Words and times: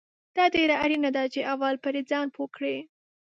دا 0.35 0.45
ډیره 0.55 0.75
اړینه 0.83 1.09
ده 1.15 1.23
چې 1.33 1.39
اول 1.53 1.75
پرې 1.83 1.99
ځان 2.11 2.27
پوه 2.35 2.47
کړې 2.55 2.77